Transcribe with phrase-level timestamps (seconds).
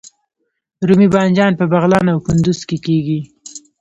[0.87, 3.19] رومي بانجان په بغلان او کندز کې کیږي